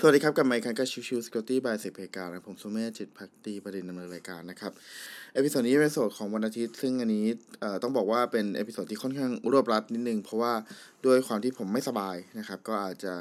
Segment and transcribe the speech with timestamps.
[0.00, 4.72] สวัสดีครับกับไมค์คันกับชิวชิวสกอตตี้บายเซเพกานะผมสุเมธจิตภักดีบดินทร์ดำเนินรายการนะครับ
[5.34, 7.26] episode นี้เป็น episode ของวันอาทิตย์ ซึ่งอันนี้
[7.82, 10.54] ต้องบอกว่าเป็นเอพิโซดที่ค่อนข้างรวบรัดนิดนึง เพราะว่า
[11.06, 13.14] ด้วยความที่ผมไม่สบายนะครับ ก็อาจจะ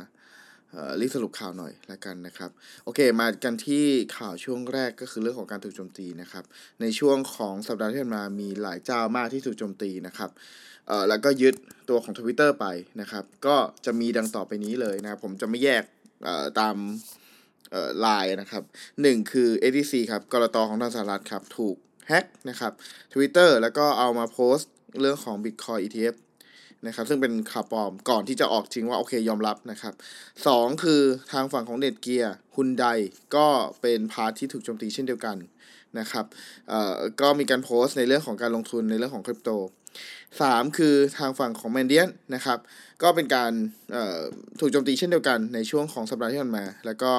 [0.99, 2.49] รีบสรุปข่าวหน่อยละกันนะครับ
[2.83, 3.85] โอเค มากันที่
[4.17, 6.43] ข่าวช่วงแรกก็คือเรื่องของการถูกโจมตีนะครับ
[6.81, 10.29] ในช่วงของสัปดาห์ที่ผ่านมามีหลายเจ้ามากที่ถูกโจมตีนะครับ
[10.87, 11.55] เอ่อแล้วก็ยึด
[11.89, 12.65] ตัวของ Twitter ไป
[13.01, 13.55] นะครับ ก็
[13.85, 15.85] จะมีดังต่อไปนี้เลยนะ ผมจะไม่แยก
[16.59, 16.75] ตาม
[17.99, 18.63] ไลน์นะครับ
[19.01, 21.75] หนึ่งคือ SEC ครับกลต.ของทางสหรัฐครับ ถูก
[22.07, 22.71] แฮ็กนะครับ
[23.13, 26.15] Twitter แล้วก็เอามาโพสต์เรื่องของ Bitcoin ETF
[26.87, 29.93] นะครับซึ่งเป็นข่าวปลอมก่อนที่จะออกจริงว่า โอเคยอมรับนะครับ
[30.47, 31.01] สองคือ
[31.31, 32.85] ทางฝั่งของ Netgear Hyundai
[33.35, 33.47] ก็
[33.81, 35.37] เป็น part ที่ถูกโจมตีเช่นเดียวกัน
[35.99, 36.25] นะครับ
[36.69, 39.49] เอ่อก็มีการโพสต์ในเรื่องของการลงทุนในเรื่องของคริปโต
[40.41, 42.59] สามคือทางฝั่งของแมนเดียนนะครับ
[43.03, 43.51] ก็เป็นการ
[43.91, 44.19] เอ่อ
[44.59, 47.13] ถูกโจมตีเช่นเดียวกันในช่วงของสัปดาห์ที่ผ่านมา แล้วก็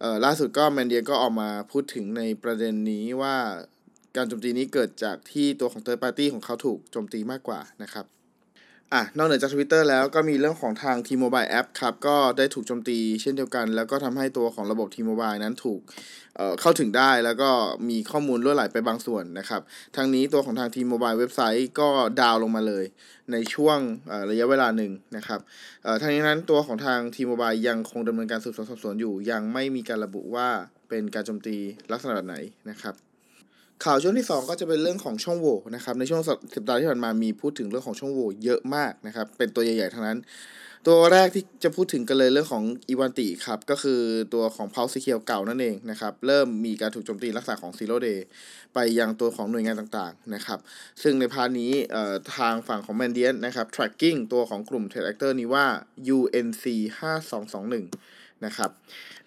[0.00, 3.36] เอ่อล่าสุดก็แมนเดียนก็ออกมาพูดถึงในประเด็นนี้ว่า
[4.16, 8.06] การโจมตีนี้เกิดจากที่ตัวของ third party ของเขาถูกโจมตีมากกว่านะครับ
[8.92, 15.80] อะนอกเหนือจาก Twitter แล้วก็มีเรื่องของทาง T-Mobile App ครับ ก็ได้ถูกโจมตีเช่นเดียวกัน แล้วก็ทำให้ตัวของระบบ T-Mobile นั้นถูก
[16.36, 17.50] เเข้าถึงได้แล้วก็
[17.88, 19.60] มีข้อมูลรั่วไหลไปบางส่วนนะครับ
[19.96, 21.88] ทางนี้ตัวของทาง T-Mobile เว็บไซต์ก็
[22.20, 22.84] ดาวลงมาเลย
[23.32, 23.78] ในช่วง
[24.30, 25.40] ระยะเวลาหนึ่งนะครับ
[26.00, 30.48] ทางนี้นั้นตัวของทาง T-Mobile ยังคงดำเนินการสืบสวนสอบสวนอยู่ ยังไม่มีการระบุว่า
[30.88, 31.56] เป็นการโจมตี
[31.92, 32.36] ลักษณะแบบไหน
[32.70, 33.11] นะครับ
[33.84, 40.18] ข่าวช่วงที่ 2 ก็จะเป็นเรื่องของช่องโหว่นะครับในช่วงสัปดาห์ที่ผ่านมามีพูดถึงเรื่องของช่องโหว่เยอะมากนะครับเป็นตัวใหญ่ๆทั้งนั้น
[40.86, 44.00] ตัวแรกที่จะพูดถึงกันเลยเรื่องของอีวันติครับก็คือ
[44.34, 48.20] ตัวของ p u l s e เคียวเก่านั่นเองนะครับเริ่มมีการถูกโจมตีลักษณะของ Zero Day
[48.74, 50.58] ไปยังตัวของหน่วยงานต่างๆนะครับ
[51.02, 51.72] ซึ่งในพาร์ทนี้
[52.36, 55.66] ทางฝั่งของ m a n d i a n นนะครับ tracking ตัวของกลุ่ม Trade Actor นี้ว่า
[56.16, 56.64] UNC
[57.30, 58.70] 5221นะครับ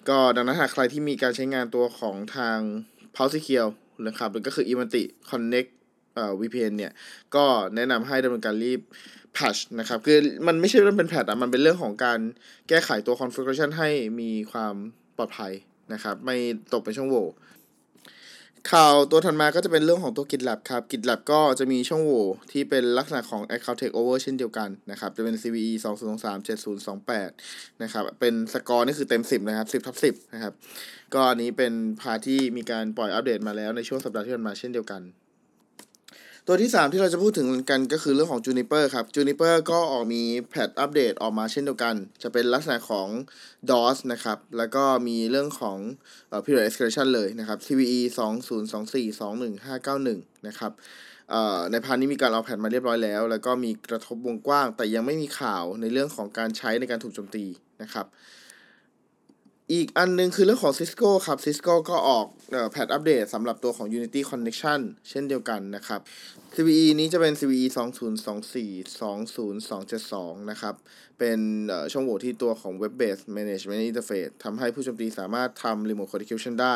[0.10, 2.60] ก็ดังนั้นหากใครที่มีการใช้งานตัวของทาง
[3.16, 3.68] p u l s e เคียว
[4.08, 5.70] นะครับหรือก็คือ Ivanti Connect
[6.16, 6.92] เอ่อ VPN เนี่ย
[7.36, 7.46] ก็
[7.76, 8.82] แนะนำให้ดำเนินการรีบ
[9.34, 10.18] แพชนะครับ คือ
[10.48, 12.20] มันไม่ใช่เรื่องเป็นแพทอะมันเป็นเรื่องของการ
[12.70, 13.90] แก้ไขตัว configuration ให้
[14.20, 14.76] มีความ
[15.18, 15.54] ปลอดภัย
[15.94, 16.38] นะครับ ไม่
[16.74, 17.28] ตกเป็นช่องโหว่
[18.72, 25.74] ข่าวตัวถัดมาก็จะเป็นเรื่องของตัว GitLab ครับ GitLab ก็จะมีช่องโหว่ที่เป็นลักษณะของ Account Takeover เช่นเดียวกันนะครับ จะเป็น CVE
[26.14, 26.48] 2023
[27.26, 30.54] 7028นะครับ เป็นสกอร์นี่คือเต็ม 10 นะครับ 10ทับ10 นะครับ
[31.14, 35.02] ก็อันนี้เป็นพาที่มีการปล่อยอัปเดตมาแล้วในช่วงสัปดาห์ที่ผ่านมาเช่นเดียวกัน
[36.48, 43.08] ตัวที่ 3 ที่เราจะพูดถึงกันก็คือเรื่องของ Juniper ครับ Juniper ก็ออกมีแพทอัปเดตออกมาเช่นเดียวกัน จะเป็นลักษณะของ
[43.70, 45.78] DOS นะครับ แล้วก็มีเรื่องของ
[46.30, 48.00] เอ่อ period escalation เลยนะครับ CVE
[49.78, 50.72] 2024-21591 นะครับ
[51.30, 57.46] เอ่อในพาร์ทนี้มีการเอาแพทมาเรียบร้อยแล้ว แล้วก็มีกระทบวงกว้าง แต่ยังไม่มีข่าวในเรื่องของการใช้ในการถูกโจมตี
[57.82, 58.06] นะครับ
[59.74, 62.26] อีกอันหนึงคือเรื่องของ Cisco ครับ Cisco ก็ออก
[62.72, 66.00] แพทอัปเดตสำหรับตัวของ Unity Connection เช่นเดียวกันนะครับ
[66.56, 67.66] CVE นี้จะเป็น CVE
[68.34, 70.76] 2024 20272 นะครับ
[71.20, 71.40] เป็น
[71.92, 76.76] ช่องโหว่ที่ตัวของ Web Based Management Interface ทำให้ผู้โจมตีสามารถทำ Remote Code Execution ได้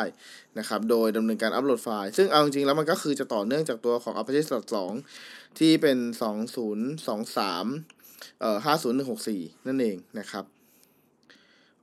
[0.58, 4.48] นะครับ โดยดำเนินการอัปโหลดไฟล์ ซึ่งเอาจริงๆแล้วมันก็คือจะต่อเนื่องจากตัวของ Apache
[5.02, 5.98] 2ที่เป็น
[6.78, 8.58] 2023เอ่อ
[9.12, 10.59] 50164 นั่นเองนะครับ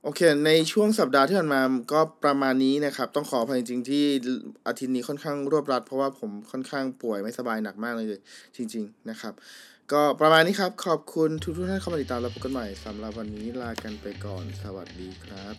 [0.02, 1.60] โอเค ในช่วงสัปดาห์ที่ผ่านมา
[1.92, 4.04] ก็ประมาณนี้นะครับ ต้องขออภัยจริงๆที่
[4.66, 8.06] อาทิตย์นี้ค่อนข้างรวบรัด เพราะว่าผมค่อนข้างป่วยไม่สบายหนักมากเลย
[8.56, 9.32] จริง ๆนะครับ
[9.92, 15.56] ก็ประมาณนี้ครับ ขอบคุณทุกท่านเข้ามาติดตามแล้วพบกันใหม่สำหรับวันนี้ลากันไปก่อน สวัสดีครับ